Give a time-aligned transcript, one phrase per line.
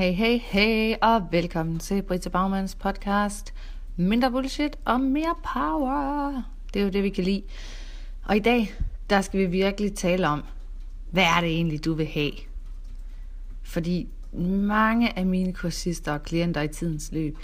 [0.00, 3.54] Hey, hey, hey, og velkommen til Britta Baumans podcast.
[3.96, 6.42] Mindre bullshit og mere power.
[6.74, 7.42] Det er jo det, vi kan lide.
[8.24, 8.72] Og i dag,
[9.10, 10.42] der skal vi virkelig tale om,
[11.10, 12.32] hvad er det egentlig, du vil have?
[13.62, 17.38] Fordi mange af mine kursister og klienter i tidens løb,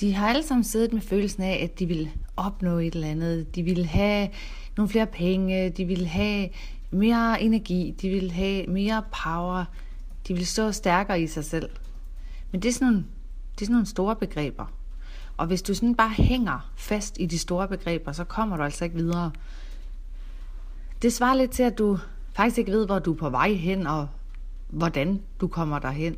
[0.00, 3.54] de har alle sammen siddet med følelsen af, at de vil opnå et eller andet.
[3.54, 4.28] De vil have
[4.76, 6.48] nogle flere penge, de vil have
[6.90, 9.64] mere energi, de vil have mere power,
[10.28, 11.70] de vil stå stærkere i sig selv.
[12.50, 13.04] Men det er sådan nogle,
[13.54, 14.66] det er sådan nogle store begreber.
[15.36, 18.84] Og hvis du sådan bare hænger fast i de store begreber, så kommer du altså
[18.84, 19.30] ikke videre.
[21.02, 21.98] Det svarer lidt til, at du
[22.32, 24.08] faktisk ikke ved, hvor du er på vej hen, og
[24.68, 26.16] hvordan du kommer derhen.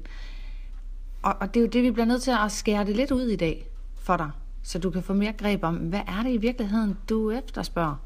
[1.22, 3.22] Og, og det er jo det, vi bliver nødt til at skære det lidt ud
[3.22, 4.30] i dag for dig,
[4.62, 7.96] så du kan få mere greb om, hvad er det i virkeligheden, du efterspørger?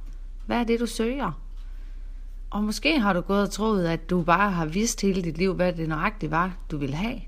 [0.47, 1.33] Hvad er det, du søger?
[2.51, 5.55] Og måske har du gået og troet, at du bare har vidst hele dit liv,
[5.55, 7.20] hvad det nøjagtigt var, du ville have.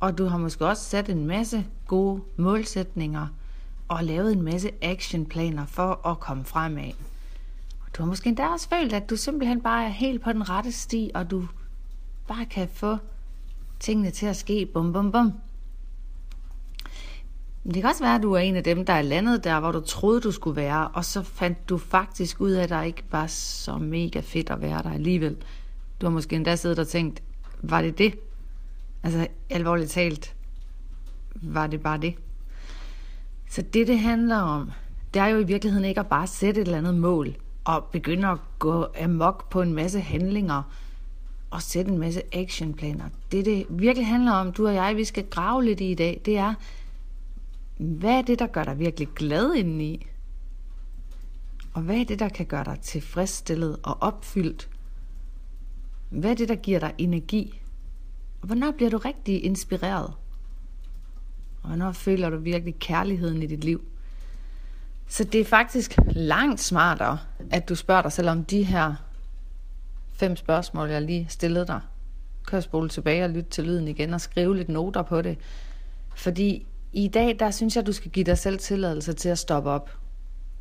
[0.00, 3.26] Og du har måske også sat en masse gode målsætninger
[3.88, 6.92] og lavet en masse actionplaner for at komme fremad.
[7.86, 10.50] Og du har måske endda også følt, at du simpelthen bare er helt på den
[10.50, 11.48] rette sti, og du
[12.28, 12.96] bare kan få
[13.80, 15.32] tingene til at ske bum bum bum.
[17.64, 19.72] Det kan også være, at du er en af dem, der er landet der, hvor
[19.72, 23.02] du troede, du skulle være, og så fandt du faktisk ud af, at der ikke
[23.10, 25.36] var så mega fedt at være der alligevel.
[26.00, 27.22] Du har måske endda siddet og tænkt,
[27.62, 28.14] var det det?
[29.02, 30.34] Altså alvorligt talt,
[31.34, 32.14] var det bare det?
[33.50, 34.70] Så det, det handler om,
[35.14, 38.28] det er jo i virkeligheden ikke at bare sætte et eller andet mål, og begynde
[38.28, 40.62] at gå amok på en masse handlinger,
[41.50, 43.04] og sætte en masse actionplaner.
[43.32, 46.20] Det, det virkelig handler om, du og jeg, vi skal grave lidt i i dag,
[46.24, 46.54] det er,
[47.76, 50.06] hvad er det, der gør dig virkelig glad indeni?
[51.74, 54.68] Og hvad er det, der kan gøre dig tilfredsstillet og opfyldt?
[56.10, 57.60] Hvad er det, der giver dig energi?
[58.40, 60.12] Og hvornår bliver du rigtig inspireret?
[61.62, 63.84] Og hvornår føler du virkelig kærligheden i dit liv?
[65.06, 67.18] Så det er faktisk langt smartere,
[67.50, 68.94] at du spørger dig selv om de her
[70.12, 71.80] fem spørgsmål, jeg lige stillede dig.
[72.46, 75.38] Kør spole tilbage og lyt til lyden igen og skrive lidt noter på det.
[76.14, 79.70] Fordi i dag, der synes jeg, du skal give dig selv tilladelse til at stoppe
[79.70, 79.90] op.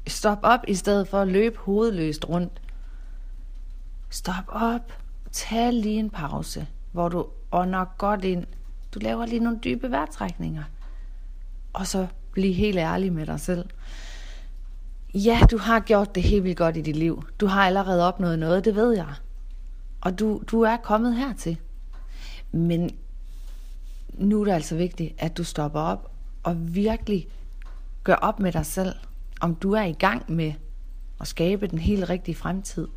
[0.08, 2.62] Stop op i stedet for at løbe hovedløst rundt.
[4.10, 4.94] Stop op.
[5.32, 8.46] Tag lige en pause, hvor du ånder godt ind.
[8.94, 10.64] Du laver lige nogle dybe vejrtrækninger.
[11.74, 13.66] Og så bliv helt ærlig med dig selv.
[15.14, 17.24] Ja, du har gjort det helt vildt godt i dit liv.
[17.40, 19.14] Du har allerede opnået noget, det ved jeg.
[20.02, 21.58] Og du, du er kommet hertil.
[22.52, 22.90] Men
[24.14, 26.12] nu er det altså vigtigt, at du stopper op
[26.44, 27.28] og virkelig
[28.04, 28.96] gør op med dig selv,
[29.42, 30.54] om du er i gang med
[31.22, 32.88] at skabe den helt rigtige fremtid.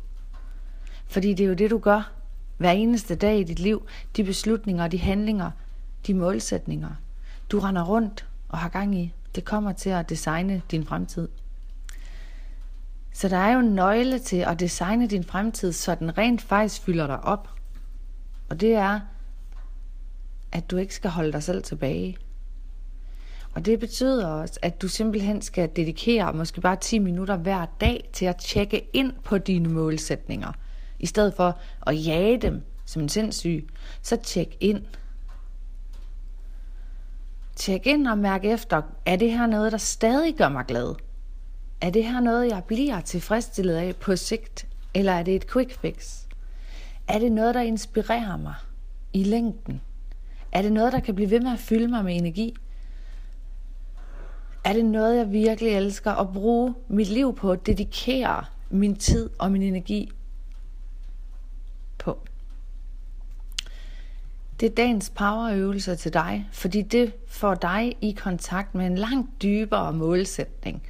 [1.07, 2.11] Fordi det er jo det, du gør
[2.57, 3.87] hver eneste dag i dit liv.
[4.15, 5.51] De beslutninger, de handlinger,
[6.07, 6.91] de målsætninger,
[7.51, 11.27] du render rundt og har gang i, det kommer til at designe din fremtid.
[13.13, 16.81] Så der er jo en nøgle til at designe din fremtid, så den rent faktisk
[16.81, 17.49] fylder dig op.
[18.49, 18.99] Og det er,
[20.51, 22.17] at du ikke skal holde dig selv tilbage.
[23.55, 28.09] Og det betyder også, at du simpelthen skal dedikere måske bare 10 minutter hver dag
[28.13, 30.51] til at tjekke ind på dine målsætninger.
[30.99, 33.67] I stedet for at jage dem som en sindssyg,
[34.01, 34.83] så tjek ind.
[37.55, 40.95] Tjek ind og mærk efter, er det her noget, der stadig gør mig glad?
[41.81, 44.67] Er det her noget, jeg bliver tilfredsstillet af på sigt?
[44.93, 46.21] Eller er det et quick fix?
[47.07, 48.53] Er det noget, der inspirerer mig
[49.13, 49.81] i længden?
[50.51, 52.55] Er det noget, der kan blive ved med at fylde mig med energi?
[54.65, 59.29] Er det noget, jeg virkelig elsker at bruge mit liv på, at dedikere min tid
[59.39, 60.11] og min energi
[61.97, 62.19] på.
[64.59, 69.41] Det er dagens powerøvelse til dig, fordi det får dig i kontakt med en langt
[69.41, 70.83] dybere målsætning,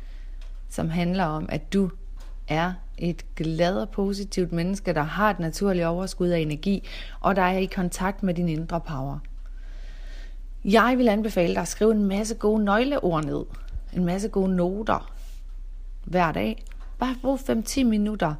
[0.70, 1.90] som handler om, at du
[2.48, 6.88] er et glad og positivt menneske, der har et naturligt overskud af energi,
[7.20, 9.20] og der er i kontakt med din indre power.
[10.66, 13.46] Jeg vil anbefale dig at skrive en masse gode nøgleord ned,
[13.96, 15.12] en masse gode noter
[16.04, 16.66] hver dag.
[17.00, 18.36] Bare brug 5-10 minutter.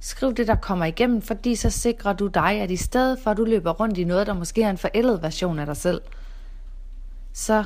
[0.00, 3.36] Skriv det, der kommer igennem, fordi så sikrer du dig, at i stedet for at
[3.36, 6.00] du løber rundt i noget, der måske er en forældet version af dig selv,
[7.32, 7.64] så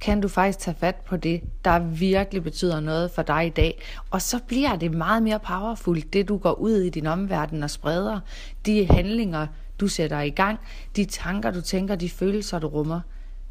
[0.00, 3.82] kan du faktisk tage fat på det, der virkelig betyder noget for dig i dag.
[4.10, 7.70] Og så bliver det meget mere powerfult, det du går ud i din omverden og
[7.70, 8.20] spreder.
[8.66, 9.46] De handlinger,
[9.80, 10.58] du sætter i gang,
[10.96, 13.00] de tanker, du tænker, de følelser, du rummer.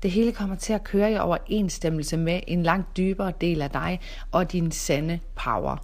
[0.06, 4.00] Det hele kommer til at køre i overensstemmelse med en langt dybere del af dig
[4.32, 5.78] og din sande power.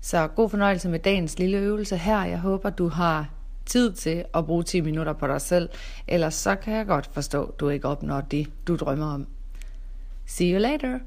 [0.00, 2.24] Så god fornøjelse med dagens lille øvelse her.
[2.24, 3.28] Jeg håber, du har
[3.66, 5.68] tid til at bruge 10 minutter på dig selv,
[6.08, 9.26] ellers så kan jeg godt forstå, at du ikke opnår det, du drømmer om.
[10.26, 10.98] See you later!